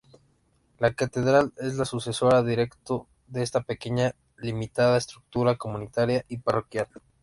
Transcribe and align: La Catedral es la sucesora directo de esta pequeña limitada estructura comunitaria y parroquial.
La 0.79 0.95
Catedral 0.95 1.53
es 1.57 1.75
la 1.75 1.85
sucesora 1.85 2.41
directo 2.41 3.07
de 3.27 3.43
esta 3.43 3.61
pequeña 3.61 4.15
limitada 4.37 4.97
estructura 4.97 5.57
comunitaria 5.57 6.25
y 6.27 6.37
parroquial. 6.39 6.87